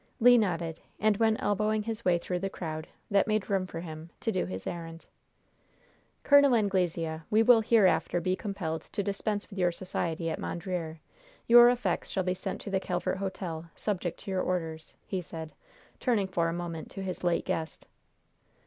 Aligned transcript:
Le 0.19 0.35
nodded, 0.35 0.79
and 0.99 1.17
went 1.17 1.39
elbowing 1.43 1.83
his 1.83 2.03
way 2.03 2.17
through 2.17 2.39
the 2.39 2.49
crowd 2.49 2.87
that 3.11 3.27
made 3.27 3.51
room 3.51 3.67
for 3.67 3.79
him 3.81 4.09
to 4.19 4.31
do 4.31 4.47
his 4.47 4.65
errand. 4.65 5.05
"Col. 6.23 6.55
Anglesea, 6.55 7.21
we 7.29 7.43
will 7.43 7.61
hereafter 7.61 8.19
be 8.19 8.35
compelled 8.35 8.81
to 8.81 9.03
dispense 9.03 9.47
with 9.51 9.59
your 9.59 9.71
society 9.71 10.31
at 10.31 10.39
Mondreer. 10.39 10.97
Your 11.47 11.69
effects 11.69 12.09
shall 12.09 12.23
be 12.23 12.33
sent 12.33 12.59
to 12.61 12.71
the 12.71 12.79
Calvert 12.79 13.17
Hotel, 13.17 13.69
subject 13.75 14.17
to 14.21 14.31
your 14.31 14.41
orders," 14.41 14.95
he 15.05 15.21
said, 15.21 15.51
turning 15.99 16.27
for 16.27 16.49
a 16.49 16.51
moment 16.51 16.89
to 16.89 17.03
his 17.03 17.23
late 17.23 17.45
guest. 17.45 17.85